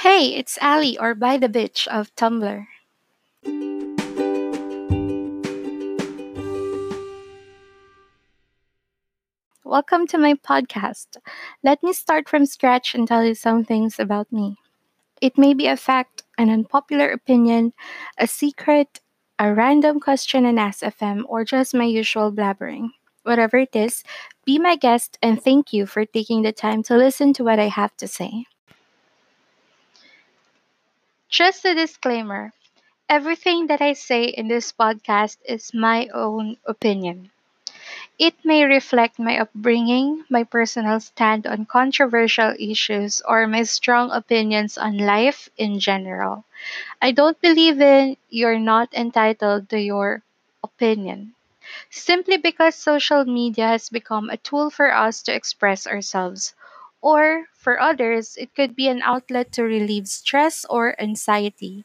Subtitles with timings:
[0.00, 2.64] Hey, it's Ali or By the Bitch of Tumblr.
[9.62, 11.18] Welcome to my podcast.
[11.62, 14.56] Let me start from scratch and tell you some things about me.
[15.20, 17.74] It may be a fact, an unpopular opinion,
[18.16, 19.00] a secret,
[19.38, 22.88] a random question and ask FM, or just my usual blabbering.
[23.24, 24.02] Whatever it is,
[24.46, 27.68] be my guest and thank you for taking the time to listen to what I
[27.68, 28.46] have to say.
[31.30, 32.52] Just a disclaimer
[33.08, 37.30] everything that I say in this podcast is my own opinion.
[38.18, 44.78] It may reflect my upbringing, my personal stand on controversial issues, or my strong opinions
[44.78, 46.44] on life in general.
[47.02, 50.22] I don't believe in you're not entitled to your
[50.64, 51.34] opinion.
[51.90, 56.54] Simply because social media has become a tool for us to express ourselves.
[57.02, 61.84] Or, for others, it could be an outlet to relieve stress or anxiety.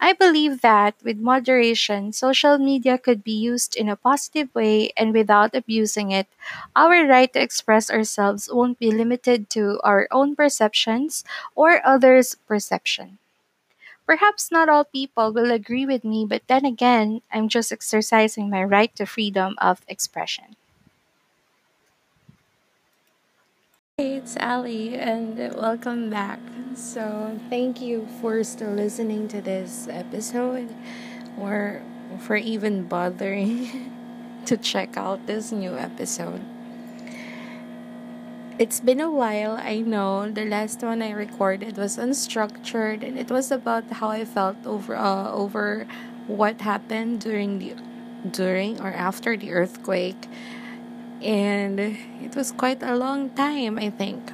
[0.00, 5.12] I believe that with moderation, social media could be used in a positive way and
[5.12, 6.28] without abusing it.
[6.76, 13.18] Our right to express ourselves won't be limited to our own perceptions or others' perception.
[14.06, 18.64] Perhaps not all people will agree with me, but then again, I'm just exercising my
[18.64, 20.56] right to freedom of expression.
[23.98, 26.38] Hey, it's Ali, and welcome back.
[26.74, 30.68] So, thank you for still listening to this episode,
[31.38, 31.80] or
[32.20, 33.90] for even bothering
[34.44, 36.44] to check out this new episode.
[38.58, 40.28] It's been a while, I know.
[40.28, 44.94] The last one I recorded was unstructured, and it was about how I felt over
[44.94, 45.86] uh, over
[46.26, 47.72] what happened during the
[48.28, 50.28] during or after the earthquake
[51.22, 54.32] and it was quite a long time, I think.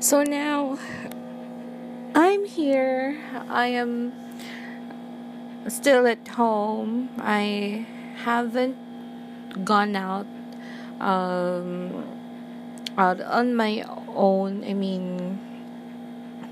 [0.00, 0.78] So now
[2.14, 3.18] I'm here.
[3.48, 4.12] I am
[5.68, 7.10] still at home.
[7.18, 7.86] I
[8.24, 8.76] haven't
[9.64, 10.26] gone out
[11.00, 12.04] um,
[12.96, 14.64] out on my own.
[14.64, 15.40] I mean,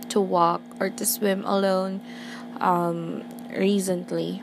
[0.08, 2.00] to walk or to swim alone
[2.60, 3.24] um,
[3.56, 4.42] recently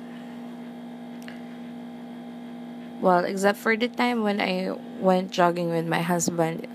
[3.01, 6.67] well except for the time when i went jogging with my husband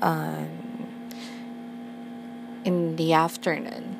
[0.00, 0.48] um,
[2.64, 3.96] in the afternoon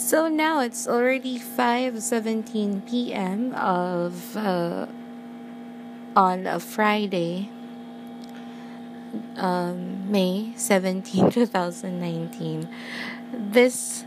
[0.00, 3.54] so now it's already 5:17 p.m.
[3.54, 4.86] of uh,
[6.16, 7.50] on a Friday
[9.36, 12.68] um, May 17 2019
[13.32, 14.04] this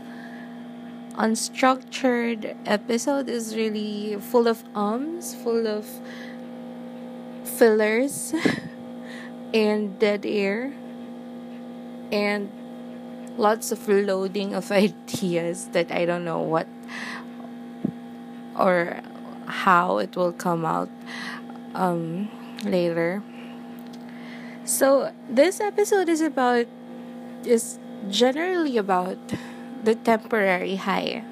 [1.16, 5.86] unstructured episode is really full of ums, full of
[7.44, 8.34] fillers
[9.54, 10.72] and dead air
[12.10, 12.50] and
[13.36, 16.66] lots of loading of ideas that I don't know what
[18.58, 19.00] or
[19.46, 20.88] how it will come out
[21.74, 22.30] um,
[22.64, 23.22] later.
[24.64, 26.66] So this episode is about
[27.44, 29.18] is generally about
[29.84, 31.24] the temporary high.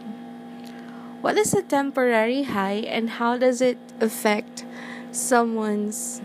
[1.20, 4.64] What is a temporary high and how does it affect
[5.12, 6.20] someone's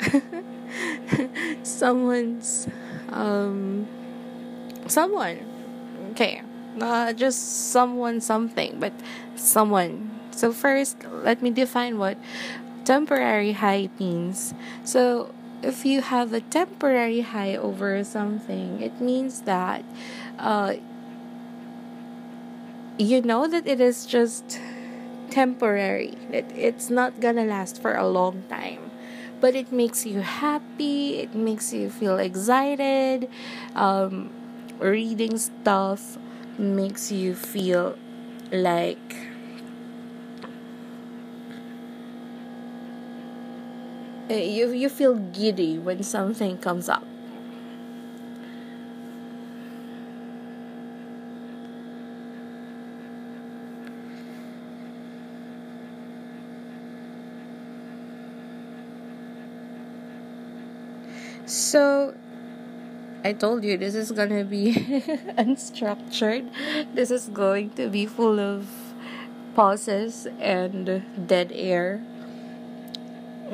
[1.62, 2.68] someone's
[3.10, 3.86] um
[4.86, 5.38] someone?
[6.12, 6.42] Okay
[6.74, 8.92] not just someone something but
[9.36, 10.10] someone.
[10.30, 12.16] So first let me define what
[12.84, 14.54] temporary high means.
[14.84, 19.84] So if you have a temporary high over something it means that
[20.38, 20.74] uh,
[22.98, 24.60] you know that it is just
[25.30, 28.90] temporary, that it's not gonna last for a long time.
[29.40, 33.28] But it makes you happy, it makes you feel excited.
[33.74, 34.30] Um,
[34.78, 36.18] reading stuff
[36.58, 37.96] makes you feel
[38.52, 39.16] like
[44.28, 47.04] you, you feel giddy when something comes up
[61.46, 62.14] So,
[63.22, 64.72] I told you this is gonna be
[65.36, 66.48] unstructured.
[66.94, 68.66] This is going to be full of
[69.54, 72.02] pauses and dead air.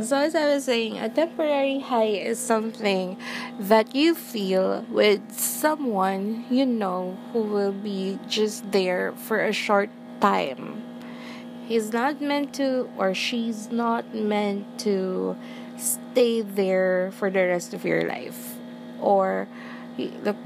[0.00, 3.16] So, as I was saying, a temporary high is something
[3.58, 9.90] that you feel with someone you know who will be just there for a short
[10.20, 10.84] time.
[11.66, 15.34] He's not meant to, or she's not meant to
[15.76, 18.55] stay there for the rest of your life
[19.06, 19.46] or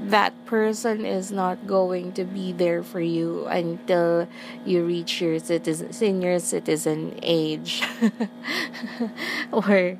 [0.05, 4.27] that person is not going to be there for you until
[4.63, 7.81] you reach your citizen senior citizen age
[9.51, 9.97] or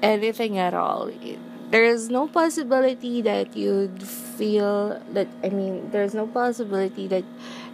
[0.00, 1.10] anything at all.
[1.68, 4.00] There is no possibility that you'd
[4.36, 7.24] feel that i mean there's no possibility that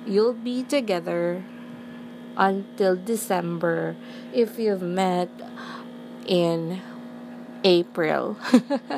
[0.06, 1.42] you'll be together
[2.36, 3.96] until december
[4.32, 5.28] if you've met
[6.26, 6.80] in
[7.64, 8.36] April.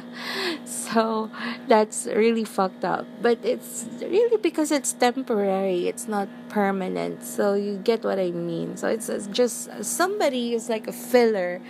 [0.64, 1.30] so
[1.68, 3.06] that's really fucked up.
[3.22, 7.24] But it's really because it's temporary, it's not permanent.
[7.24, 8.76] So you get what I mean.
[8.76, 11.60] So it's just somebody is like a filler,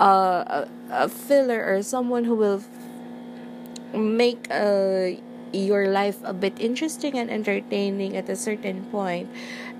[0.00, 2.62] uh, a, a filler or someone who will
[3.94, 5.10] make uh,
[5.52, 9.28] your life a bit interesting and entertaining at a certain point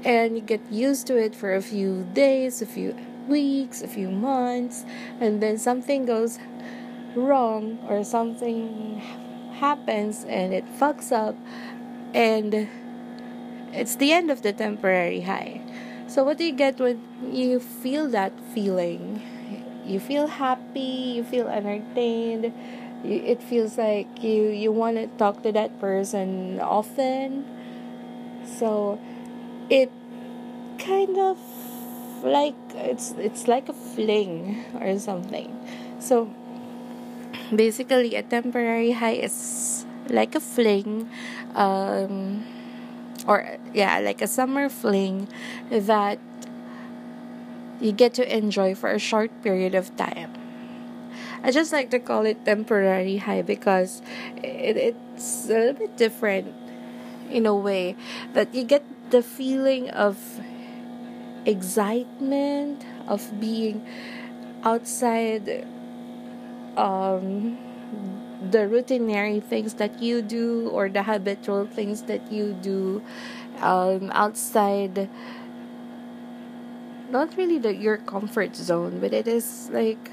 [0.04, 2.94] and you get used to it for a few days a few
[3.28, 4.84] weeks a few months
[5.20, 6.38] and then something goes
[7.14, 8.98] wrong or something
[9.54, 11.36] happens and it fucks up
[12.14, 12.68] and
[13.72, 15.60] it's the end of the temporary high.
[16.06, 17.00] So what do you get when
[17.32, 19.22] you feel that feeling?
[19.86, 22.52] You feel happy, you feel entertained,
[23.04, 27.44] it feels like you you want to talk to that person often.
[28.44, 29.00] So
[29.70, 29.90] it
[30.78, 31.38] kind of
[32.22, 35.50] like it's it's like a fling or something.
[35.98, 36.30] So
[37.54, 41.08] basically a temporary high is like a fling
[41.54, 42.44] um,
[43.26, 45.28] or yeah like a summer fling
[45.70, 46.18] that
[47.80, 50.32] you get to enjoy for a short period of time
[51.42, 54.02] i just like to call it temporary high because
[54.42, 56.54] it, it's a little bit different
[57.30, 57.96] in a way
[58.34, 60.40] that you get the feeling of
[61.46, 63.84] excitement of being
[64.64, 65.66] outside
[66.76, 67.58] um,
[68.50, 73.02] the routinary things that you do or the habitual things that you do
[73.60, 75.08] um, outside
[77.10, 80.10] not really the, your comfort zone but it is like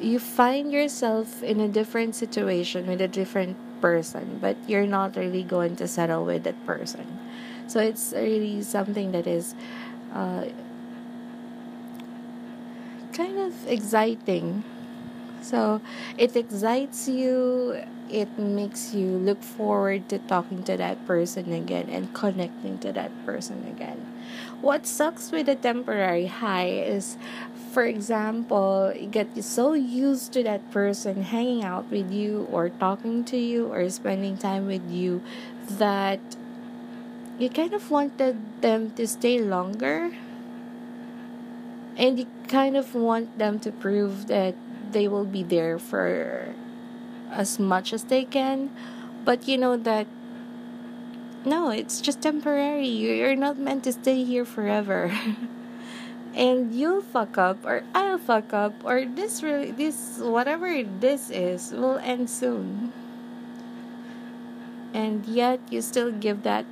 [0.00, 5.42] you find yourself in a different situation with a different person but you're not really
[5.42, 7.06] going to settle with that person
[7.66, 9.54] so it's really something that is
[10.12, 10.46] uh,
[13.12, 14.62] kind of exciting.
[15.42, 15.80] So
[16.18, 17.80] it excites you,
[18.10, 23.10] it makes you look forward to talking to that person again and connecting to that
[23.24, 24.04] person again.
[24.60, 27.16] What sucks with a temporary high is,
[27.72, 33.24] for example, you get so used to that person hanging out with you or talking
[33.26, 35.22] to you or spending time with you
[35.78, 36.20] that
[37.38, 40.12] you kind of wanted them to stay longer.
[41.96, 44.54] And you kind of want them to prove that
[44.92, 46.54] they will be there for
[47.30, 48.70] as much as they can.
[49.24, 50.06] But you know that
[51.44, 52.86] no it's just temporary.
[52.86, 55.12] You're not meant to stay here forever.
[56.36, 61.72] And you'll fuck up or i'll fuck up or this really this whatever this is
[61.72, 62.92] will end soon.
[64.92, 66.66] And yet you still give that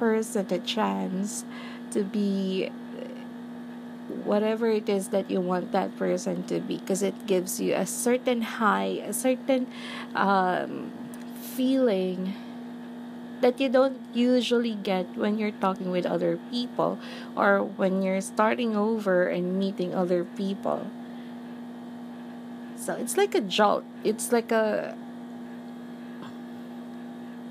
[0.00, 1.44] person a chance
[1.92, 2.72] to be
[4.24, 7.86] whatever it is that you want that person to be because it gives you a
[7.86, 9.68] certain high a certain
[10.16, 10.90] um,
[11.54, 12.34] feeling
[13.40, 16.98] that you don't usually get when you're talking with other people
[17.36, 20.90] or when you're starting over and meeting other people.
[22.76, 23.84] So it's like a jolt.
[24.04, 24.96] It's like a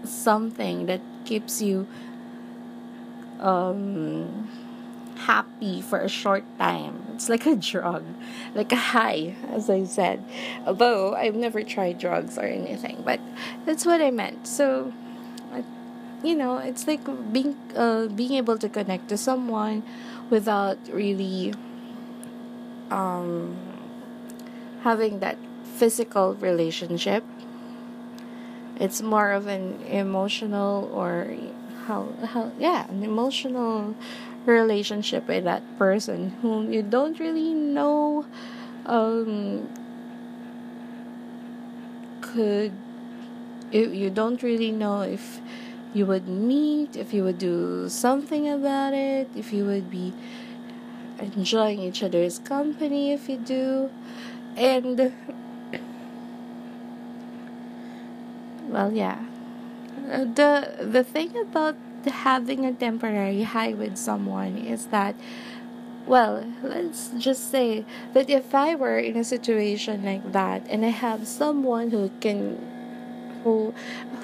[0.03, 1.87] something that keeps you
[3.39, 4.49] um
[5.19, 7.03] happy for a short time.
[7.13, 8.03] It's like a drug,
[8.55, 10.23] like a high, as I said.
[10.65, 13.19] Although I've never tried drugs or anything, but
[13.65, 14.47] that's what I meant.
[14.47, 14.93] So,
[16.23, 19.83] you know, it's like being uh, being able to connect to someone
[20.29, 21.53] without really
[22.89, 23.57] um,
[24.81, 27.23] having that physical relationship.
[28.79, 31.35] It's more of an emotional or
[31.89, 33.95] how how yeah an emotional
[34.45, 38.25] relationship with that person whom you don't really know
[38.85, 39.67] um,
[42.21, 42.71] could
[43.71, 45.41] if you don't really know if
[45.93, 50.13] you would meet if you would do something about it if you would be
[51.19, 53.89] enjoying each other's company if you do.
[54.55, 55.11] And
[58.69, 59.25] well yeah
[60.09, 61.75] the the thing about
[62.05, 65.15] having a temporary high with someone is that
[66.09, 70.89] well, let's just say that if I were in a situation like that and I
[70.89, 72.57] have someone who can
[73.43, 73.75] who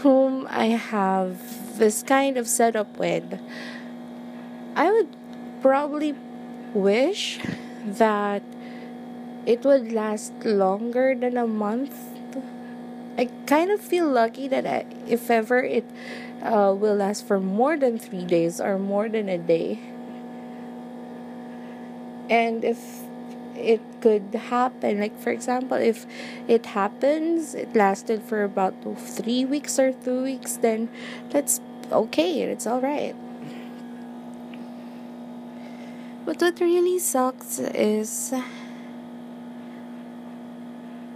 [0.02, 3.40] whom I have this kind of setup with,
[4.76, 5.16] I would
[5.62, 6.16] probably
[6.74, 7.40] wish
[7.86, 8.42] that
[9.46, 12.15] it would last longer than a month.
[13.18, 15.86] I kind of feel lucky that I, if ever it
[16.42, 19.80] uh, will last for more than three days or more than a day.
[22.30, 23.04] And if
[23.56, 26.06] it could happen, like for example, if
[26.48, 30.90] it happens, it lasted for about three weeks or two weeks, then
[31.30, 33.16] that's okay, it's alright.
[36.26, 38.34] But what really sucks is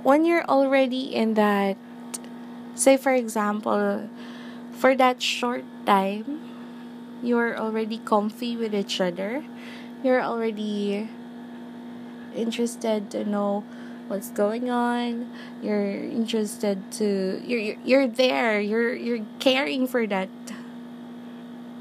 [0.03, 1.75] when you're already in that,
[2.79, 4.09] say for example,
[4.71, 6.39] for that short time,
[7.21, 9.43] you're already comfy with each other.
[10.03, 11.09] You're already
[12.36, 13.63] interested to know
[14.07, 15.29] what's going on.
[15.62, 18.59] You're interested to you're you're there.
[18.59, 20.29] You're you're caring for that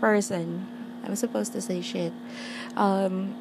[0.00, 0.66] person.
[1.04, 2.12] I'm supposed to say shit.
[2.76, 3.34] Um,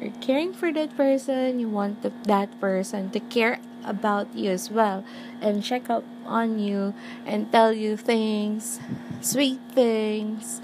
[0.00, 1.60] you're caring for that person.
[1.60, 5.04] You want the, that person to care about you as well
[5.40, 6.94] and check up on you
[7.26, 8.80] and tell you things,
[9.20, 10.60] sweet things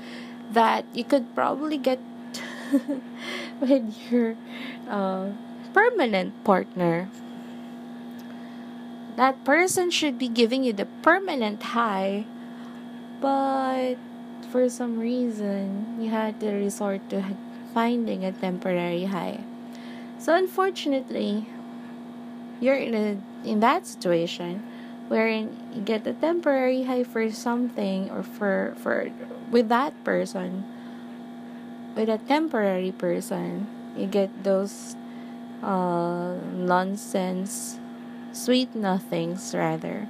[0.53, 2.01] that you could probably get
[3.61, 4.37] with your
[4.89, 5.31] uh,
[5.73, 7.09] permanent partner.
[9.17, 12.25] That person should be giving you the permanent high,
[13.21, 13.97] but
[14.51, 17.23] for some reason, you had to resort to
[17.75, 19.45] finding a temporary high.
[20.19, 21.47] So, unfortunately,
[22.61, 24.63] you're in a in that situation
[25.09, 29.11] wherein you get a temporary high for something or for for
[29.51, 30.65] with that person
[31.97, 34.95] with a temporary person you get those
[35.63, 37.79] uh, nonsense
[38.33, 40.07] sweet nothings rather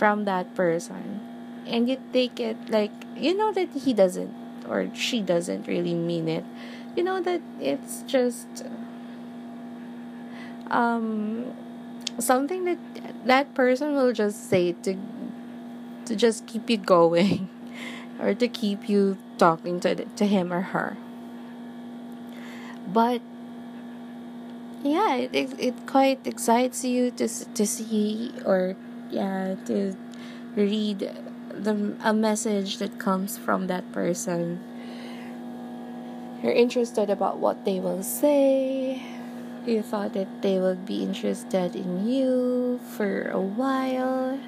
[0.00, 1.20] from that person.
[1.66, 4.32] And you take it like you know that he doesn't
[4.66, 6.44] or she doesn't really mean it.
[6.96, 8.64] You know that it's just
[10.70, 11.52] um
[12.18, 12.78] something that
[13.24, 14.96] that person will just say to
[16.06, 17.48] to just keep you going
[18.20, 20.96] or to keep you talking to to him or her.
[22.86, 23.22] But
[24.82, 28.76] yeah it, it, it quite excites you to to see or
[29.10, 29.94] yeah to
[30.56, 31.10] read
[31.52, 34.60] the a message that comes from that person.
[36.42, 39.19] You're interested about what they will say
[39.66, 44.38] you thought that they would be interested in you for a while,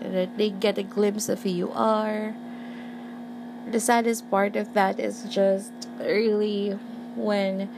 [0.00, 2.34] that they get a glimpse of who you are.
[3.70, 6.78] The saddest part of that is just really
[7.16, 7.68] when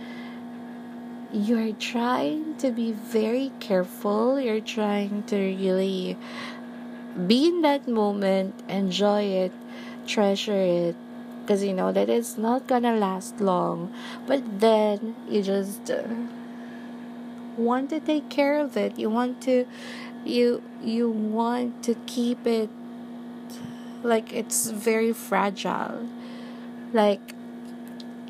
[1.33, 6.17] you're trying to be very careful, you're trying to really
[7.27, 9.53] be in that moment, enjoy it,
[10.07, 10.97] treasure it,
[11.43, 13.93] because you know that it's not gonna last long.
[14.27, 15.91] But then you just.
[15.91, 16.05] Uh,
[17.57, 18.99] want to take care of it.
[18.99, 19.67] You want to
[20.25, 22.71] you you want to keep it
[24.03, 26.09] like it's very fragile.
[26.93, 27.35] Like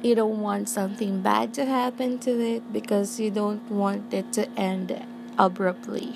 [0.03, 4.49] you don't want something bad to happen to it because you don't want it to
[4.59, 4.95] end
[5.39, 6.15] abruptly.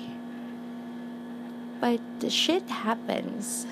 [1.81, 3.65] But the shit happens.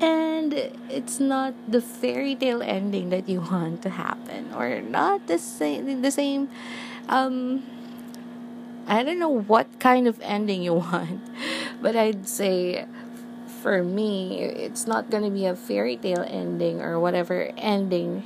[0.00, 0.52] And
[0.90, 6.02] it's not the fairy tale ending that you want to happen or not the same
[6.02, 6.48] the same
[7.08, 7.62] um
[8.86, 11.20] I don't know what kind of ending you want,
[11.82, 12.86] but I'd say
[13.62, 18.22] for me, it's not gonna be a fairy tale ending or whatever ending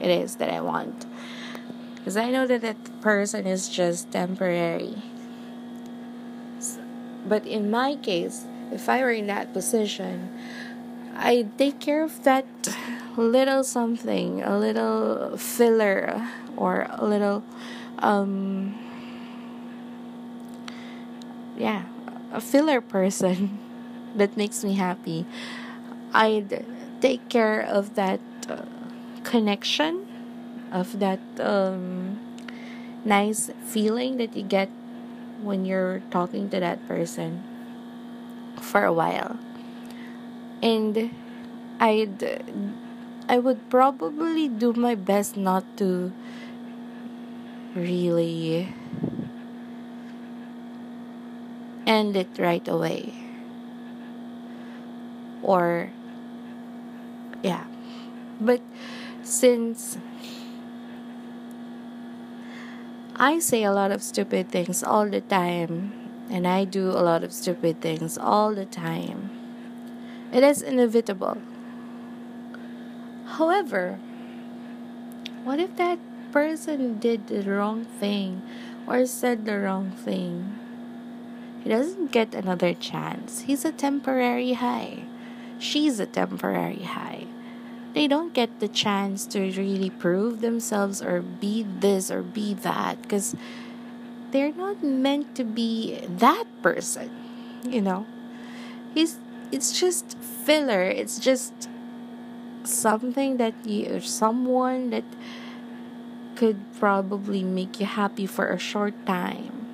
[0.00, 1.06] it is that I want.
[1.96, 5.02] Because I know that that person is just temporary.
[7.26, 10.30] But in my case, if I were in that position,
[11.16, 12.44] I'd take care of that
[13.16, 17.42] little something, a little filler, or a little
[17.98, 18.74] um
[21.56, 21.84] yeah
[22.32, 23.58] a filler person
[24.14, 25.26] that makes me happy.
[26.12, 26.64] I'd
[27.00, 28.62] take care of that uh,
[29.24, 30.06] connection
[30.72, 32.20] of that um
[33.04, 34.68] nice feeling that you get
[35.42, 37.42] when you're talking to that person
[38.60, 39.38] for a while.
[40.62, 41.10] And
[41.80, 42.22] i'd
[43.28, 46.12] i would probably do my best not to
[47.74, 48.74] really
[51.86, 53.12] end it right away.
[55.42, 55.90] Or,
[57.42, 57.64] yeah.
[58.40, 58.62] But
[59.22, 59.98] since
[63.16, 65.92] I say a lot of stupid things all the time,
[66.30, 69.30] and I do a lot of stupid things all the time.
[70.32, 71.38] It is inevitable.
[73.26, 74.00] However,
[75.44, 75.98] what if that
[76.34, 78.42] person did the wrong thing
[78.88, 80.58] or said the wrong thing?
[81.62, 83.42] He doesn't get another chance.
[83.42, 85.04] He's a temporary high.
[85.60, 87.28] She's a temporary high.
[87.94, 93.00] They don't get the chance to really prove themselves or be this or be that
[93.02, 93.36] because
[94.32, 97.14] they're not meant to be that person,
[97.62, 98.06] you know.
[98.92, 99.18] He's
[99.52, 100.82] it's just filler.
[100.82, 101.70] It's just
[102.64, 105.04] something that you or someone that
[106.36, 109.66] could probably make you happy for a short time.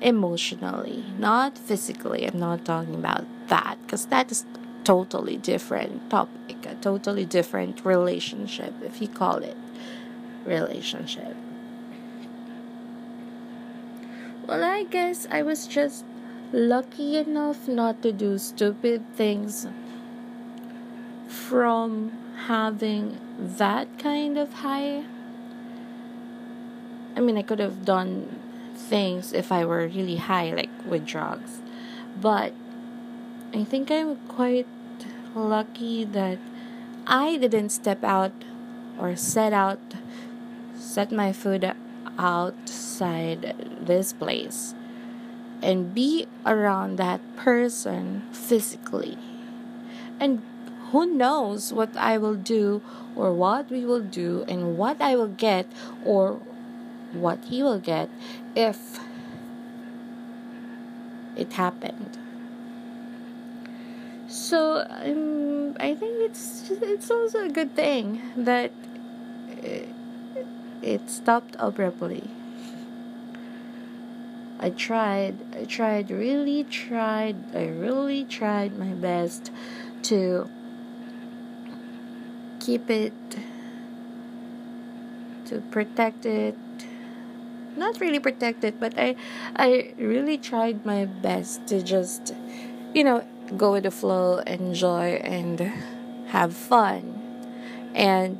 [0.00, 1.04] Emotionally.
[1.18, 4.44] Not physically i'm not talking about that because that is
[4.84, 9.56] totally different topic a totally different relationship if you call it
[10.44, 11.36] relationship.
[14.46, 16.04] Well, I guess I was just
[16.52, 19.66] lucky enough not to do stupid things
[21.32, 22.12] from
[22.46, 25.04] having that kind of high.
[27.16, 28.38] I mean, I could have done
[28.76, 31.60] things if I were really high, like with drugs.
[32.20, 32.52] But
[33.54, 34.66] I think I'm quite
[35.34, 36.38] lucky that
[37.06, 38.32] I didn't step out
[38.98, 39.80] or set out,
[40.74, 41.72] set my food
[42.18, 44.74] outside this place
[45.62, 49.16] and be around that person physically.
[50.20, 50.42] And
[50.92, 52.82] who knows what I will do
[53.16, 55.66] or what we will do and what I will get
[56.04, 56.38] or
[57.12, 58.08] what he will get
[58.54, 59.00] if
[61.34, 62.18] it happened.
[64.28, 68.72] So um, I think it's it's also a good thing that
[70.82, 72.28] it stopped abruptly.
[74.58, 79.50] I tried, I tried, really tried, I really tried my best
[80.04, 80.48] to
[82.62, 83.12] keep it,
[85.46, 86.56] to protect it.
[87.76, 89.16] Not really protect it, but I,
[89.56, 92.34] I really tried my best to just,
[92.94, 95.58] you know, go with the flow, enjoy, and
[96.28, 97.18] have fun.
[97.94, 98.38] And,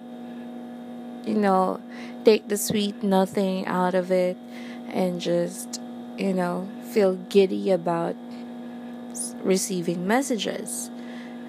[1.27, 1.81] you know,
[2.25, 4.37] take the sweet nothing out of it
[4.89, 5.81] and just,
[6.17, 8.15] you know, feel giddy about
[9.43, 10.91] receiving messages,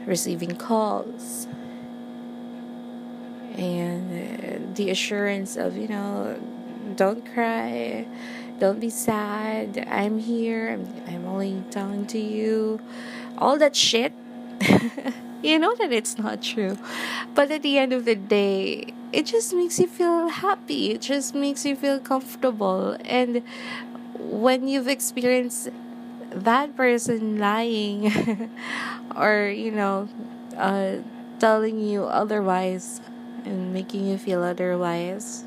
[0.06, 1.48] receiving calls,
[3.58, 6.40] and uh, the assurance of, you know,
[6.96, 8.06] don't cry,
[8.60, 12.80] don't be sad, I'm here, I'm, I'm only talking to you,
[13.38, 14.14] all that shit.
[15.44, 16.78] you know that it's not true.
[17.36, 20.92] But at the end of the day, it just makes you feel happy.
[20.92, 22.98] It just makes you feel comfortable.
[23.06, 23.44] And
[24.18, 25.70] when you've experienced
[26.32, 28.50] that person lying
[29.16, 30.10] or, you know,
[30.58, 30.98] uh,
[31.40, 33.02] telling you otherwise
[33.46, 35.44] and making you feel otherwise.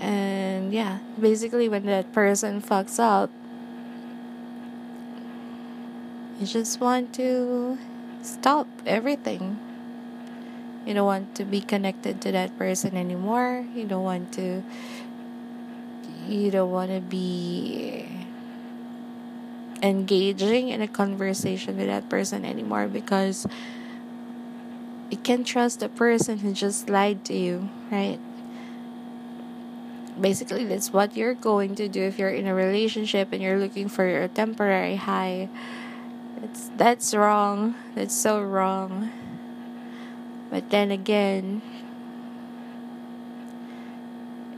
[0.00, 3.30] And yeah, basically, when that person fucks up,
[6.38, 7.78] you just want to
[8.22, 9.58] stop everything
[10.84, 14.62] you don't want to be connected to that person anymore you don't want to
[16.28, 18.06] you don't want to be
[19.82, 23.46] engaging in a conversation with that person anymore because
[25.10, 28.18] you can't trust the person who just lied to you right?
[30.20, 33.88] Basically that's what you're going to do if you're in a relationship and you're looking
[33.88, 35.48] for a temporary high.
[36.42, 37.74] It's that's wrong.
[37.94, 39.10] That's so wrong.
[40.50, 41.60] But then again,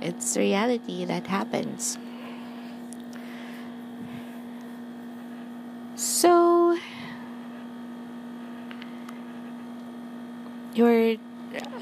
[0.01, 1.99] it's reality that happens.
[5.97, 6.79] So
[10.79, 11.17] you're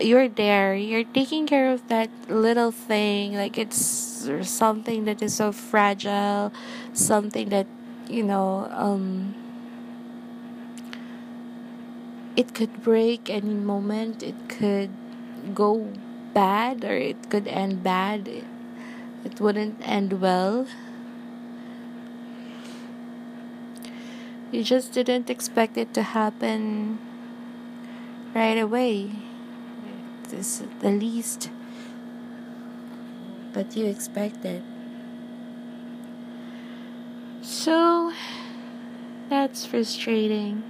[0.01, 3.35] you're there, you're taking care of that little thing.
[3.35, 3.77] Like it's
[4.43, 6.51] something that is so fragile,
[6.95, 7.67] something that
[8.09, 9.35] you know um
[12.37, 14.23] it could break any moment.
[14.23, 14.91] It could
[15.53, 15.93] go
[16.33, 18.27] bad or it could end bad.
[18.29, 18.45] It,
[19.25, 20.67] it wouldn't end well.
[24.53, 26.99] You just didn't expect it to happen
[28.37, 29.11] right away
[30.29, 31.51] this is the least
[33.55, 34.63] but you expected
[37.41, 38.13] so
[39.31, 40.63] that's frustrating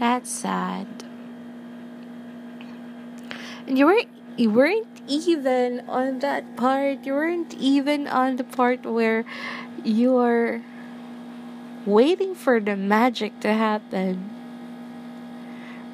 [0.00, 0.86] that's sad.
[3.66, 4.08] And you weren't
[4.38, 7.04] you weren't even on that part.
[7.04, 9.26] You weren't even on the part where
[9.84, 10.62] you are
[11.84, 14.39] waiting for the magic to happen.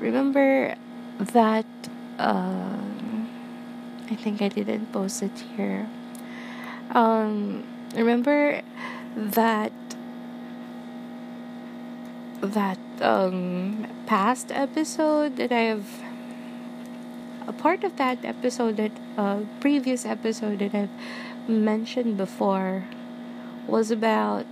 [0.00, 0.74] Remember
[1.18, 1.66] that
[2.18, 3.28] um,
[4.10, 5.88] I think I didn't post it here.
[6.90, 8.62] Um, remember
[9.16, 9.72] that
[12.42, 15.86] that um past episode that I have
[17.46, 22.84] a part of that episode that uh previous episode that I've mentioned before
[23.66, 24.46] was about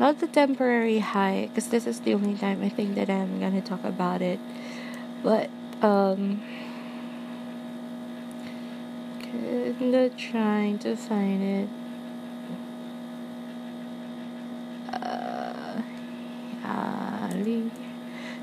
[0.00, 3.60] not the temporary high because this is the only time I think that I'm gonna
[3.60, 4.40] talk about it.
[5.22, 5.50] But
[5.82, 6.42] um
[9.20, 11.68] kinda trying to find it.
[14.90, 15.82] Uh
[16.64, 17.70] Ali.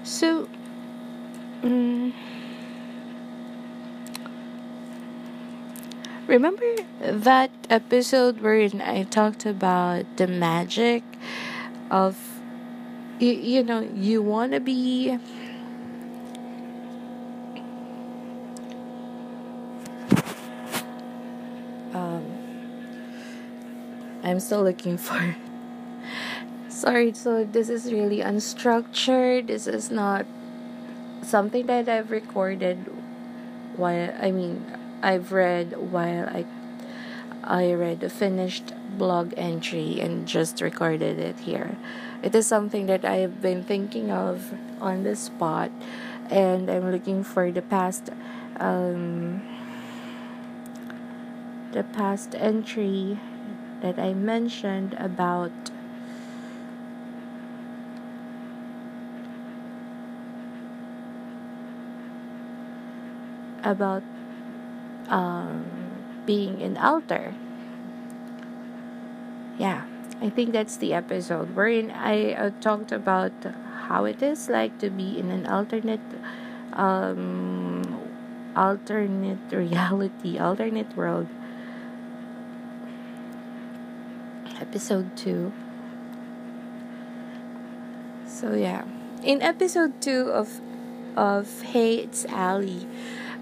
[0.04, 0.48] so
[1.64, 2.14] um,
[6.28, 11.04] remember that episode wherein I talked about the magic
[11.90, 12.18] of
[13.20, 15.18] you, you know you want to be
[21.94, 22.26] um
[24.24, 25.36] i'm still looking for
[26.70, 29.48] sorry so this is really unstructured.
[29.48, 30.26] This is not
[31.24, 32.78] something that i've recorded
[33.76, 34.64] while i mean
[35.02, 36.46] i've read while i
[37.44, 41.78] i read finished blog entry and just recorded it here
[42.24, 45.72] it is something that I've been thinking of on the spot,
[46.30, 48.10] and I'm looking for the past,
[48.58, 49.44] um,
[51.72, 53.20] the past entry
[53.82, 55.52] that I mentioned about.
[63.64, 64.04] About
[65.10, 65.66] um,
[66.26, 67.36] being an alter.
[69.58, 69.86] Yeah.
[70.22, 73.34] I think that's the episode wherein I uh, talked about
[73.88, 76.02] how it is like to be in an alternate
[76.74, 77.82] um
[78.56, 81.28] alternate reality, alternate world.
[84.60, 85.54] Episode 2.
[88.26, 88.86] So yeah.
[89.24, 90.62] In episode 2 of
[91.16, 92.88] of Hey It's Ali,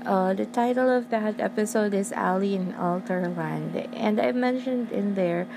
[0.06, 5.48] uh, the title of that episode is Ali in Alterland, and I mentioned in there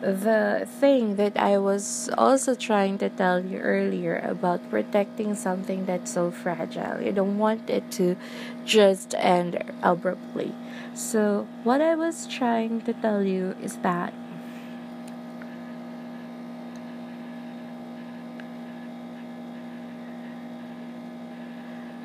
[0.00, 6.12] the thing that I was also trying to tell you earlier about protecting something that's
[6.12, 7.00] so fragile.
[7.00, 8.16] You don't want it to
[8.64, 10.54] just end abruptly.
[10.94, 14.12] So, what I was trying to tell you is that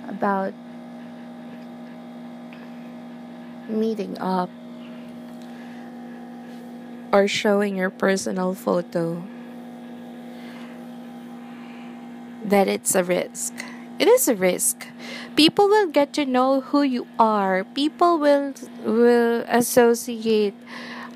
[0.07, 0.53] about
[3.69, 4.49] meeting up
[7.13, 9.23] or showing your personal photo
[12.43, 13.53] that it's a risk.
[13.99, 14.87] It is a risk.
[15.35, 17.63] People will get to know who you are.
[17.63, 20.55] People will will associate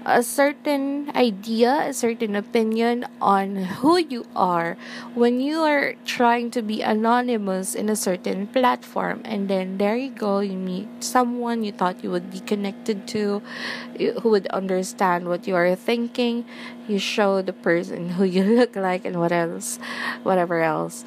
[0.08, 4.78] a certain idea, a certain opinion on who you are
[5.13, 9.22] when you are trying to be anonymous in a certain platform.
[9.26, 13.43] And then there you go, you meet someone you thought you would be connected to,
[14.00, 16.46] who would understand what you are thinking.
[16.88, 19.78] You show the person who you look like and what else,
[20.24, 21.04] whatever else.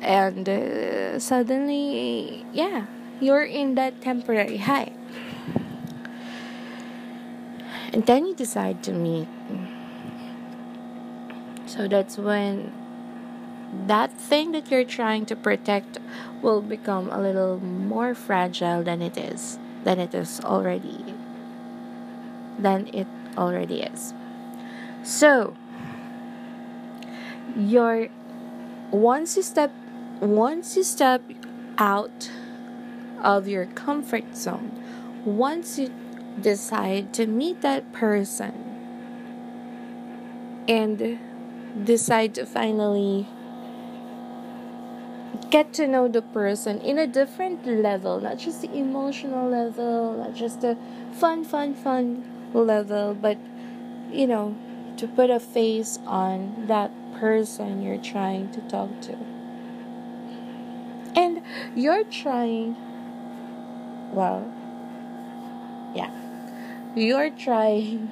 [0.00, 2.86] And uh, suddenly, yeah,
[3.20, 4.92] you're in that temporary high
[7.94, 9.28] and then you decide to meet.
[11.66, 12.72] So that's when
[13.86, 15.98] that thing that you're trying to protect
[16.42, 21.14] will become a little more fragile than it is than it is already
[22.58, 23.06] than it
[23.38, 24.12] already is.
[25.04, 25.56] So
[27.56, 28.08] your
[28.90, 29.70] once you step
[30.20, 31.22] once you step
[31.78, 32.28] out
[33.22, 34.72] of your comfort zone
[35.24, 35.92] once you
[36.40, 38.74] decide to meet that person
[40.68, 41.18] and
[41.84, 43.26] decide to finally
[45.50, 50.34] get to know the person in a different level, not just the emotional level, not
[50.34, 50.76] just the
[51.12, 53.38] fun, fun, fun level, but
[54.10, 54.56] you know,
[54.96, 59.16] to put a face on that person you're trying to talk to.
[61.16, 61.42] And
[61.76, 62.76] you're trying,
[64.12, 64.52] well,
[65.94, 66.23] yeah
[66.94, 68.10] you're trying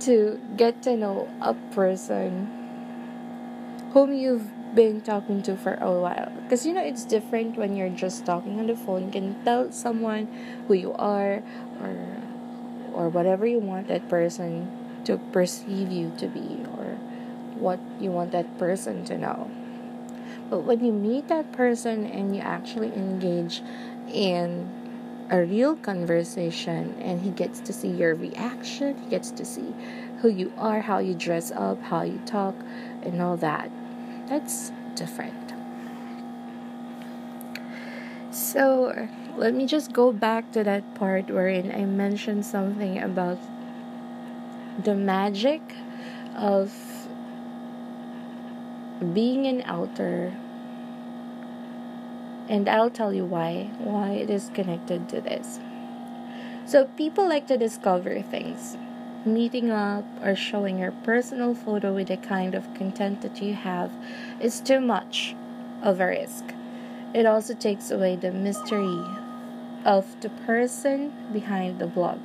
[0.00, 2.54] to get to know a person
[3.92, 6.32] whom you've been talking to for a while.
[6.42, 9.06] Because you know it's different when you're just talking on the phone.
[9.06, 10.28] You can tell someone
[10.66, 11.42] who you are
[11.80, 12.22] or
[12.92, 14.68] or whatever you want that person
[15.04, 16.98] to perceive you to be or
[17.54, 19.50] what you want that person to know.
[20.50, 23.62] But when you meet that person and you actually engage
[24.12, 24.70] in
[25.30, 29.74] a real conversation and he gets to see your reaction he gets to see
[30.20, 32.54] who you are how you dress up how you talk
[33.02, 33.70] and all that
[34.28, 35.54] that's different.
[38.30, 43.38] So let me just go back to that part wherein I mentioned something about
[44.84, 45.62] the magic
[46.36, 46.74] of
[49.14, 50.36] being an outer
[52.48, 55.60] and I'll tell you why why it is connected to this.
[56.66, 58.76] So people like to discover things
[59.24, 63.90] meeting up or showing your personal photo with the kind of content that you have
[64.40, 65.34] is too much
[65.82, 66.44] of a risk.
[67.14, 69.04] It also takes away the mystery
[69.84, 72.18] of the person behind the blog.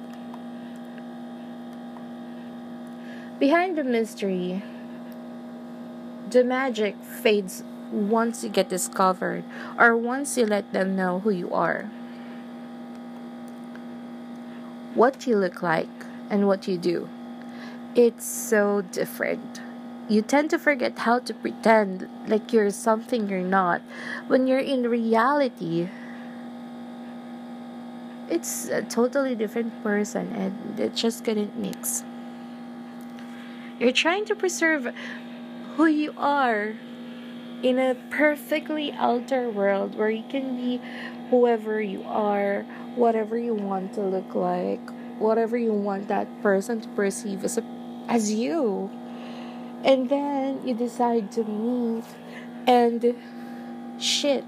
[3.39, 4.63] Behind the mystery,
[6.29, 9.43] the magic fades once you get discovered
[9.77, 11.89] or once you let them know who you are.
[14.95, 15.89] What you look like,
[16.33, 17.07] and what you do.
[17.95, 19.61] It's so different.
[20.09, 23.81] You tend to forget how to pretend like you're something you're not
[24.27, 25.89] when you're in reality.
[28.29, 32.03] It's a totally different person and it just couldn't mix.
[33.79, 34.93] You're trying to preserve
[35.75, 36.73] who you are
[37.63, 40.81] in a perfectly outer world where you can be
[41.29, 42.63] whoever you are,
[42.95, 44.81] whatever you want to look like,
[45.17, 47.63] whatever you want that person to perceive as a,
[48.09, 48.91] as you.
[49.83, 52.03] And then you decide to meet
[52.67, 53.15] and
[53.99, 54.45] shit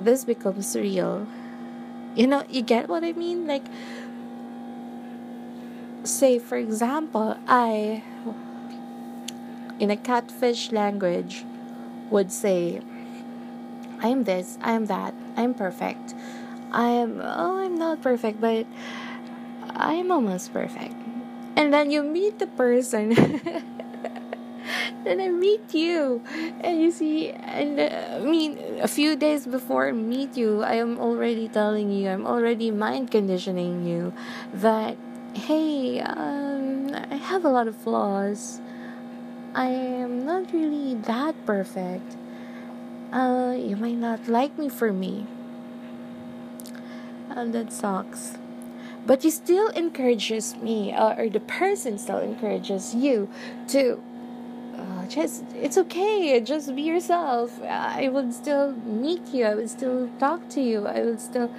[0.00, 1.26] this becomes real.
[2.14, 3.46] You know you get what i mean?
[3.46, 3.64] Like
[6.04, 8.02] say for example i
[9.78, 11.44] in a catfish language
[12.10, 12.80] would say
[14.00, 16.14] i am this i am that i'm perfect
[16.72, 18.66] I'm oh I'm not perfect, but
[19.70, 20.94] I'm almost perfect.
[21.56, 23.14] And then you meet the person.
[25.04, 26.22] then I meet you,
[26.60, 30.74] and you see, and uh, I mean, a few days before I meet you, I
[30.74, 34.12] am already telling you, I'm already mind conditioning you
[34.54, 34.96] that
[35.34, 38.60] hey, um, I have a lot of flaws.
[39.58, 42.16] I am not really that perfect.
[43.12, 45.26] Uh, you might not like me for me.
[47.28, 48.38] And that sucks.
[49.04, 53.28] But he still encourages me uh, or the person still encourages you
[53.74, 54.00] to
[54.76, 57.60] uh, just it's okay just be yourself.
[57.60, 61.50] I would still meet you i would still talk to you i would still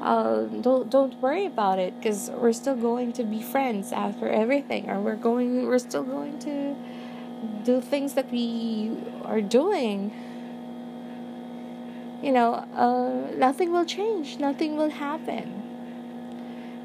[0.00, 4.88] uh, don't don't worry about it because we're still going to be friends after everything
[4.88, 6.76] or we're going we're still going to
[7.64, 10.12] do things that we are doing
[12.22, 15.62] you know, uh, nothing will change, nothing will happen.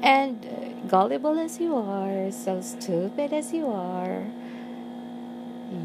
[0.02, 4.24] And uh, gullible as you are, so stupid as you are,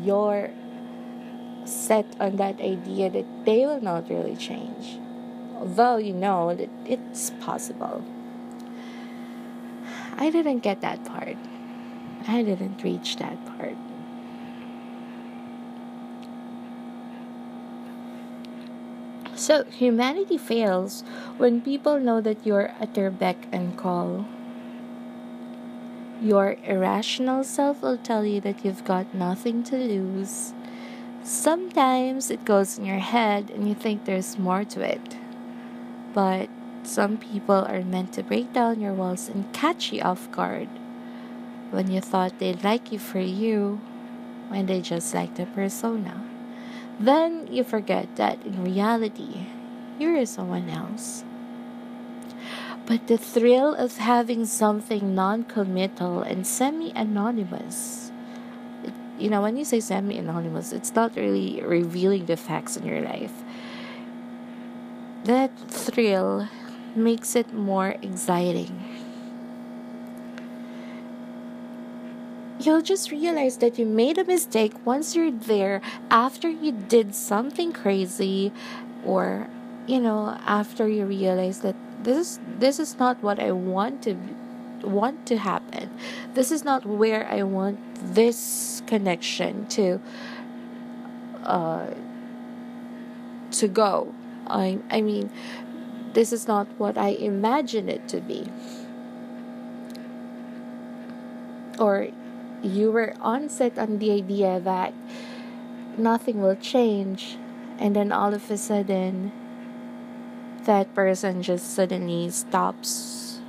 [0.04, 0.52] you're
[1.66, 5.00] set on that idea that they will not really change.
[5.56, 8.04] Although you know that it's possible.
[10.16, 11.38] I didn't get that part.
[12.28, 13.76] I didn't reach that part.
[19.40, 21.02] So, humanity fails
[21.38, 24.26] when people know that you're at their beck and call.
[26.22, 30.54] Your irrational self will tell you that you've got nothing to lose.
[31.24, 35.16] Sometimes it goes in your head and you think there's more to it.
[36.14, 36.50] But
[36.84, 40.68] some people are meant to break down your walls and catch you off guard
[41.72, 43.80] when you thought they'd like you for you
[44.50, 46.29] when they just like the persona.
[47.00, 49.48] Then you forget that in reality,
[49.98, 51.24] you're someone else.
[52.86, 58.12] But the thrill of having something non committal and semi anonymous,
[59.18, 63.02] you know, when you say semi anonymous, it's not really revealing the facts in your
[63.02, 63.32] life.
[65.24, 66.50] That thrill
[66.96, 68.79] makes it more exciting.
[72.70, 77.74] You'll just realize that you made a mistake once you're there after you did something
[77.74, 78.52] crazy
[79.04, 79.48] or
[79.88, 84.16] you know after you realize that this is this is not what I want to
[84.84, 85.90] want to happen
[86.36, 87.80] this is not where I want
[88.14, 90.00] this connection to
[91.44, 91.94] uh,
[93.52, 94.14] to go.
[94.48, 95.30] I I mean,
[96.14, 98.48] this is not what I imagine it to be.
[101.80, 102.10] Or
[102.64, 104.94] you were on set on the idea that
[105.98, 107.38] nothing will change,
[107.78, 109.32] and then all of a sudden,
[110.66, 113.40] that person just suddenly stops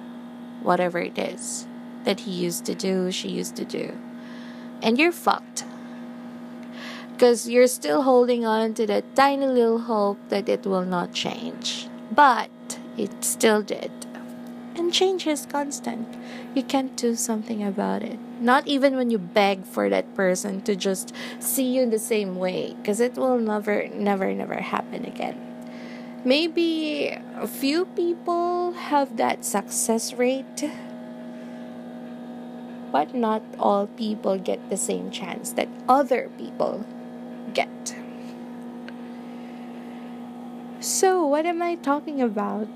[0.62, 1.66] whatever it is
[2.04, 3.92] that he used to do, she used to do.
[4.82, 5.64] And you're fucked.
[7.12, 11.88] Because you're still holding on to that tiny little hope that it will not change.
[12.10, 12.50] But
[12.96, 13.92] it still did.
[14.76, 16.06] And change is constant.
[16.54, 18.18] You can't do something about it.
[18.40, 22.74] Not even when you beg for that person to just see you the same way.
[22.74, 25.36] Because it will never, never, never happen again.
[26.24, 30.70] Maybe a few people have that success rate
[32.92, 36.84] but not all people get the same chance that other people
[37.54, 37.68] get.
[40.80, 42.68] So, what am I talking about?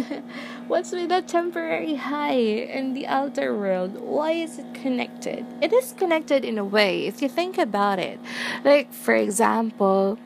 [0.66, 4.00] What's with the temporary high in the outer world?
[4.00, 5.44] Why is it connected?
[5.60, 8.18] It is connected in a way, if you think about it.
[8.64, 10.18] Like, for example,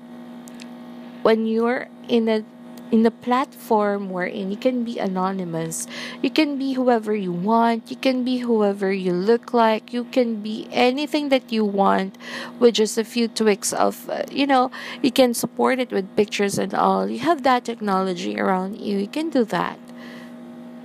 [1.23, 2.45] when you're in a
[2.91, 5.87] in a platform wherein you can be anonymous.
[6.23, 7.91] You can be whoever you want.
[7.91, 9.93] You can be whoever you look like.
[9.93, 12.17] You can be anything that you want
[12.59, 14.71] with just a few tweaks of, uh, you know,
[15.03, 17.09] you can support it with pictures and all.
[17.09, 18.97] You have that technology around you.
[18.99, 19.79] You can do that.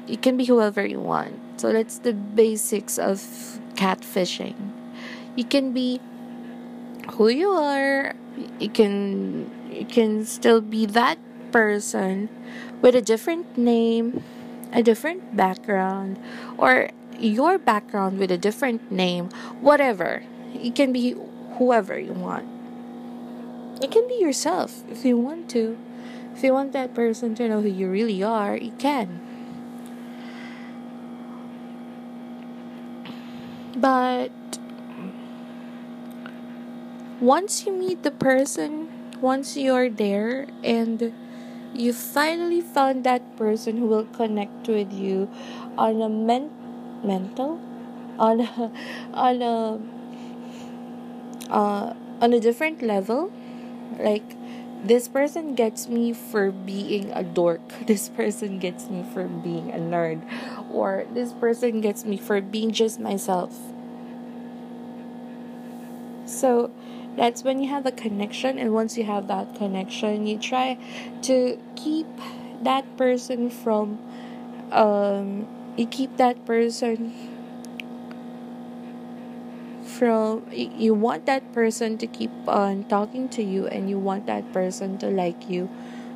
[0.08, 1.40] You can be whoever you want.
[1.60, 3.20] So that's the basics of
[3.76, 4.56] catfishing.
[5.36, 6.00] You can be
[7.14, 8.16] who you are.
[8.60, 11.18] You can you can still be that
[11.52, 12.30] person
[12.82, 14.24] with a different name,
[14.72, 16.20] a different background,
[16.58, 19.30] or your background with a different name,
[19.62, 20.24] whatever.
[20.54, 21.16] You can be
[21.58, 22.48] whoever you want.
[23.82, 25.78] You can be yourself if you want to.
[26.36, 29.22] If you want that person to know who you really are, you can.
[33.84, 34.32] But
[37.20, 38.90] once you meet the person,
[39.22, 41.14] once you're there and
[41.74, 45.30] you finally found that person who will connect with you
[45.78, 46.52] on a men-
[47.04, 47.60] mental?
[48.20, 48.72] On a,
[49.14, 49.80] on a
[51.50, 53.32] uh, on a different level?
[54.00, 54.36] Like
[54.84, 57.62] this person gets me for being a dork.
[57.88, 60.22] This person gets me for being a nerd.
[60.72, 63.73] Or this person gets me for being just myself
[66.44, 66.70] so
[67.16, 70.78] that's when you have a connection and once you have that connection you try
[71.22, 72.06] to keep
[72.62, 73.98] that person from
[74.74, 77.14] um you keep that person
[79.86, 84.52] from you want that person to keep on talking to you and you want that
[84.52, 85.70] person to like you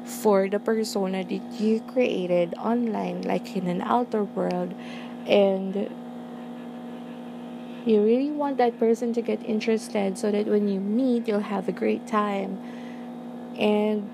[0.04, 4.74] for the persona that you created online like in an outer world
[5.26, 5.90] and
[7.88, 11.70] you really want that person to get interested so that when you meet, you'll have
[11.70, 12.60] a great time.
[13.58, 14.10] And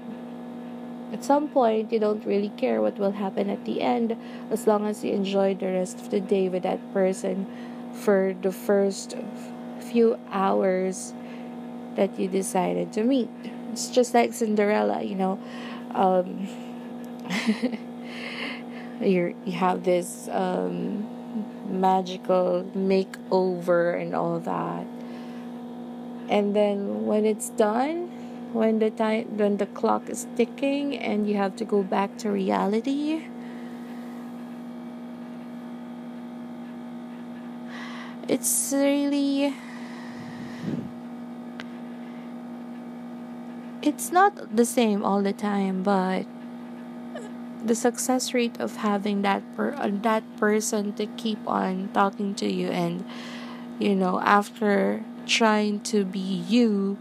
[1.11, 4.15] at some point, you don't really care what will happen at the end
[4.51, 7.47] as long as you enjoy the rest of the day with that person
[7.93, 9.15] for the first
[9.79, 11.13] few hours
[11.95, 13.29] that you decided to meet.
[13.71, 15.39] It's just like Cinderella, you know.
[15.95, 16.47] Um,
[19.01, 21.07] you you have this um,
[21.67, 24.85] magical makeover and all that.
[26.29, 28.09] And then when it's done,
[28.53, 32.29] when the time when the clock is ticking and you have to go back to
[32.29, 33.25] reality,
[38.27, 39.53] it's really
[43.81, 46.25] it's not the same all the time, but
[47.63, 52.51] the success rate of having that per- uh, that person to keep on talking to
[52.51, 53.05] you and
[53.79, 56.97] you know after trying to be you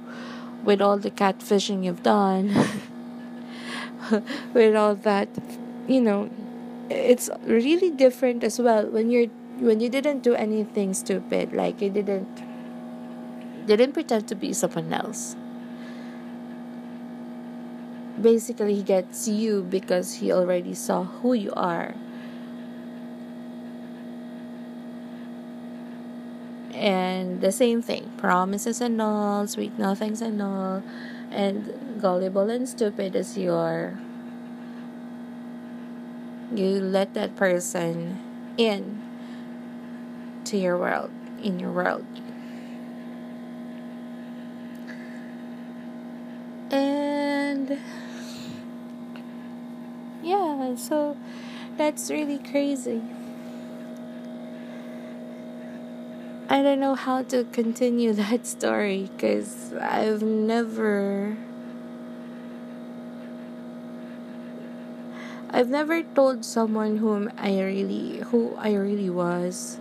[0.62, 2.54] with all the catfishing you've done
[4.54, 5.28] with all that
[5.88, 6.30] you know
[6.90, 9.28] it's really different as well when you're
[9.58, 12.42] when you didn't do anything stupid like you didn't
[13.66, 15.36] didn't pretend to be someone else
[18.22, 21.94] basically he gets you because he already saw who you are.
[26.72, 30.82] And the same thing promises and all sweet nothings and all
[31.30, 33.98] and gullible and stupid as you are.
[36.54, 38.18] You let that person
[38.56, 39.02] in
[40.44, 41.10] to your world
[41.42, 42.06] in your world.
[46.70, 47.78] And
[50.22, 51.16] yeah, so
[51.76, 53.02] that's really crazy.
[56.48, 61.36] I don't know how to continue that story because I've never.
[65.50, 69.78] I've never told someone whom I really who I really was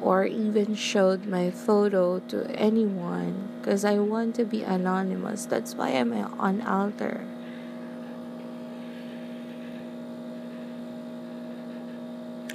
[0.00, 5.44] or even showed my photo to anyone because I want to be anonymous.
[5.46, 7.24] That's why I'm on alter.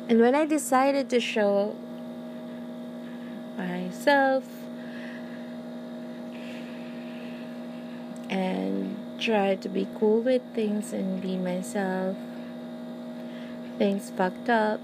[0.10, 1.76] And when I decided to show
[3.58, 4.44] myself
[8.30, 12.18] and try to be cool with things and be myself,
[13.78, 14.80] things fucked up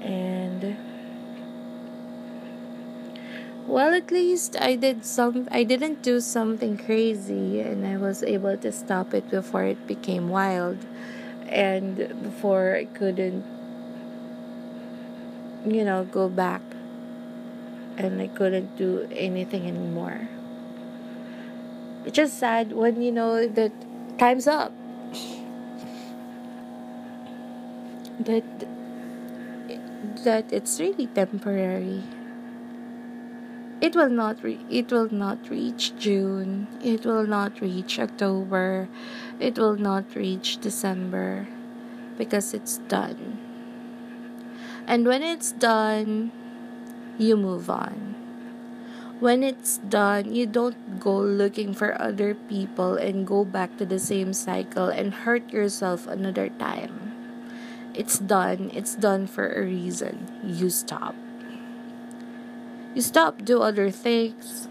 [0.00, 0.76] and
[3.66, 8.56] well at least i did some i didn't do something crazy and i was able
[8.56, 10.76] to stop it before it became wild
[11.48, 13.44] and before i couldn't
[15.66, 16.62] you know go back
[17.96, 20.28] and i couldn't do anything anymore.
[22.04, 23.72] It's just sad when you know that
[24.18, 24.72] time's up.
[28.20, 28.44] That
[30.24, 32.02] that it's really temporary.
[33.82, 36.68] It will not re- it will not reach June.
[36.82, 38.88] It will not reach October.
[39.40, 41.48] It will not reach December
[42.16, 43.41] because it's done
[44.86, 46.32] and when it's done
[47.18, 48.14] you move on.
[49.20, 53.98] When it's done you don't go looking for other people and go back to the
[53.98, 57.12] same cycle and hurt yourself another time.
[57.94, 58.70] It's done.
[58.74, 60.26] It's done for a reason.
[60.42, 61.14] You stop.
[62.94, 64.68] You stop do other things.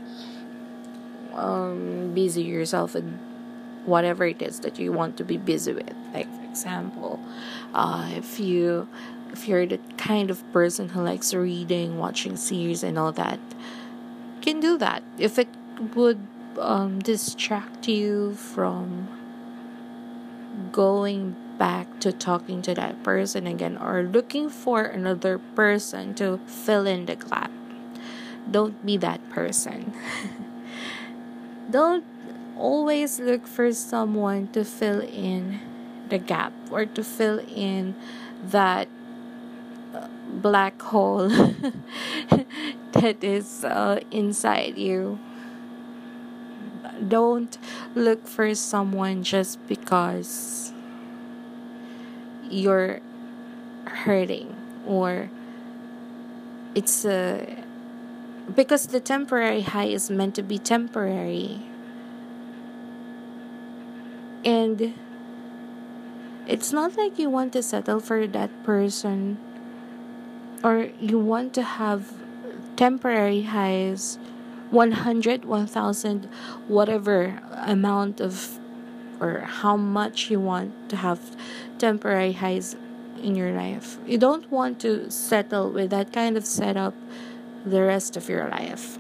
[1.34, 3.08] Um busy yourself with
[3.86, 5.96] whatever it is that you want to be busy with.
[6.14, 7.24] Like for example
[7.74, 8.90] uh if you
[9.32, 13.40] if you're the kind of person who likes reading watching series and all that
[14.42, 15.48] can do that if it
[15.96, 16.20] would
[16.60, 19.08] um distract you from
[20.72, 26.86] going back to talking to that person again or looking for another person to fill
[26.88, 27.52] in the gap
[28.50, 29.94] don't be that person.
[31.70, 32.06] don't
[32.58, 35.60] always look for someone to fill in
[36.10, 37.96] the gap or to fill in
[38.44, 38.88] that
[40.28, 41.30] black hole
[42.94, 45.20] that is uh, inside you.
[47.08, 47.58] Don't
[47.96, 50.74] look for someone just because
[52.50, 53.00] you're
[53.86, 55.30] hurting or
[56.76, 57.64] it's a
[58.56, 61.62] because the temporary high is meant to be temporary.
[64.44, 64.94] And
[66.48, 69.38] it's not like you want to settle for that person
[70.64, 72.14] or you want to have
[72.76, 74.18] temporary highs
[74.70, 76.30] 100 1000
[76.68, 78.60] whatever amount of
[79.20, 81.20] or how much you want to have
[81.78, 82.76] temporary highs
[83.22, 86.96] in your life you don't want to settle with that kind of setup
[87.66, 88.98] the rest of your life.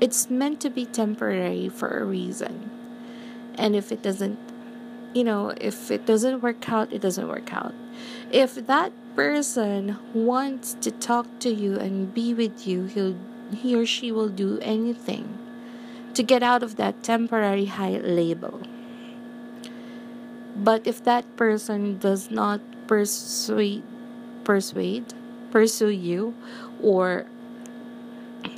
[0.00, 2.70] It's meant to be temporary for a reason.
[3.54, 4.38] And if it doesn't,
[5.14, 7.74] you know, if it doesn't work out, it doesn't work out.
[8.30, 13.16] If that person wants to talk to you and be with you, he'll
[13.54, 15.38] he or she will do anything
[16.14, 18.62] to get out of that temporary high label.
[20.56, 23.82] But if that person does not persuade
[24.44, 25.14] persuade
[25.50, 26.34] pursue you
[26.82, 27.26] or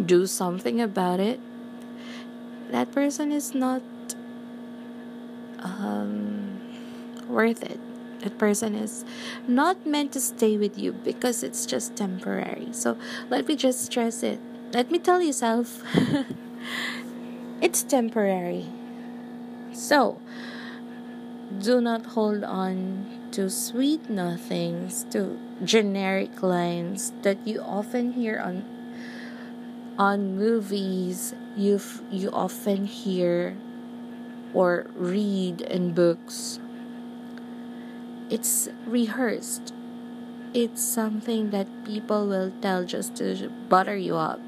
[0.05, 1.41] do something about it,
[2.71, 3.83] that person is not
[5.61, 6.61] um,
[7.29, 7.76] worth it.
[8.31, 9.05] Person is
[9.47, 12.69] not meant to stay with you because it's just temporary.
[12.73, 12.97] So
[13.31, 14.41] let me just stress it.
[14.73, 15.83] Let me tell yourself
[17.61, 18.67] it's temporary.
[19.73, 20.21] So
[21.59, 28.65] do not hold on to sweet nothings, to generic lines that you often hear on
[29.99, 33.57] on movies you you often hear
[34.53, 36.61] or read in books
[38.31, 39.73] it's rehearsed
[40.55, 44.41] it's something that people will tell just to butter you up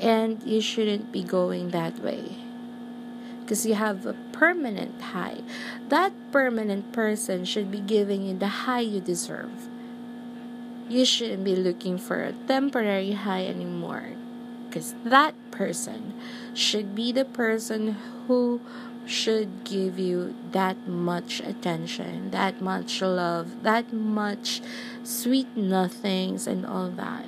[0.00, 2.36] and you shouldn't be going that way
[3.44, 5.38] because you have a permanent high.
[5.88, 9.68] That permanent person should be giving you the high you deserve.
[10.88, 14.16] You shouldn't be looking for a temporary high anymore
[14.66, 16.14] because that person
[16.54, 18.60] should be the person who
[19.06, 24.62] should give you that much attention, that much love, that much
[25.02, 27.26] sweet nothings, and all that.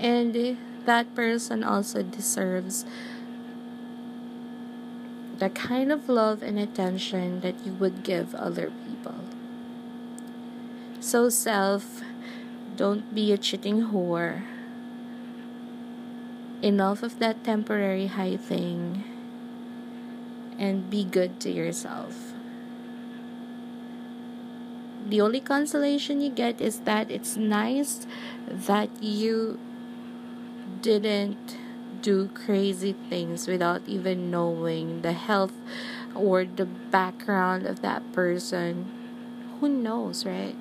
[0.00, 2.84] And that person also deserves
[5.38, 9.14] the kind of love and attention that you would give other people.
[11.00, 12.00] So, self,
[12.76, 14.42] don't be a cheating whore.
[16.62, 19.02] Enough of that temporary high thing
[20.62, 22.32] and be good to yourself.
[25.04, 28.06] The only consolation you get is that it's nice
[28.46, 29.58] that you
[30.80, 31.58] didn't
[32.00, 35.52] do crazy things without even knowing the health
[36.14, 38.86] or the background of that person.
[39.60, 40.56] Who knows, right?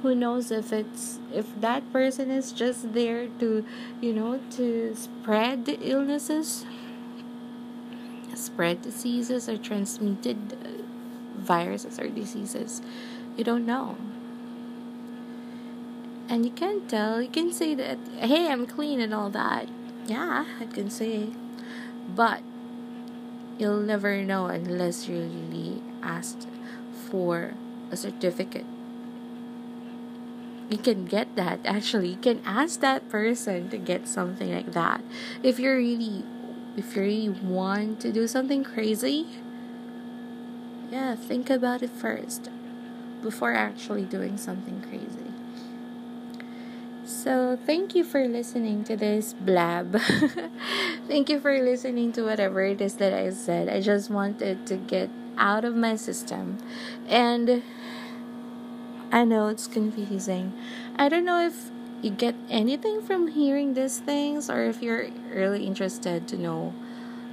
[0.00, 3.64] Who knows if it's if that person is just there to,
[4.00, 6.64] you know, to spread illnesses
[8.38, 10.56] spread diseases or transmitted
[11.36, 12.82] viruses or diseases.
[13.36, 13.96] You don't know.
[16.28, 17.20] And you can't tell.
[17.20, 19.68] You can say that, hey, I'm clean and all that.
[20.06, 21.30] Yeah, I can say.
[22.08, 22.42] But
[23.58, 26.48] you'll never know unless you really asked
[27.10, 27.54] for
[27.90, 28.66] a certificate.
[30.70, 32.08] You can get that actually.
[32.08, 35.02] You can ask that person to get something like that.
[35.42, 36.24] If you're really
[36.76, 39.26] if you really want to do something crazy,
[40.90, 42.50] yeah, think about it first
[43.22, 45.32] before actually doing something crazy.
[47.04, 50.00] So, thank you for listening to this blab.
[51.08, 53.68] thank you for listening to whatever it is that I said.
[53.68, 56.58] I just wanted to get out of my system.
[57.06, 57.62] And
[59.12, 60.52] I know it's confusing.
[60.96, 61.70] I don't know if
[62.04, 66.74] you get anything from hearing these things or if you're really interested to know.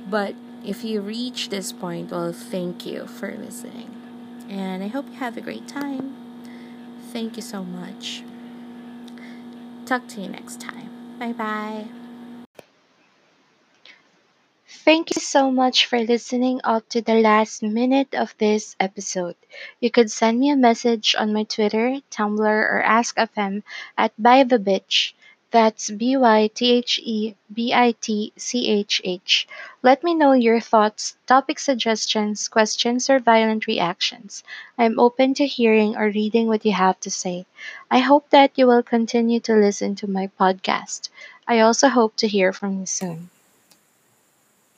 [0.09, 0.33] But
[0.65, 3.93] if you reach this point, well, thank you for listening.
[4.49, 6.15] And I hope you have a great time.
[7.11, 8.23] Thank you so much.
[9.85, 10.89] Talk to you next time.
[11.19, 12.00] Bye bye.
[14.71, 19.35] Thank you so much for listening up to the last minute of this episode.
[19.79, 23.63] You could send me a message on my Twitter, Tumblr, or Ask FM
[23.97, 25.13] at By the Bitch.
[25.51, 29.47] That's B Y T H E B I T C H H.
[29.83, 34.43] Let me know your thoughts, topic suggestions, questions, or violent reactions.
[34.77, 37.47] I'm open to hearing or reading what you have to say.
[37.89, 41.09] I hope that you will continue to listen to my podcast.
[41.47, 43.30] I also hope to hear from you soon.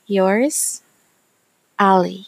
[0.07, 0.81] Yours,
[1.79, 2.25] Ali.